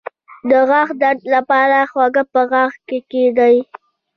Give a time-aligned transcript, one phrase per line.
[0.49, 2.73] د غاښ درد لپاره هوږه په غاښ
[3.11, 3.55] کیږدئ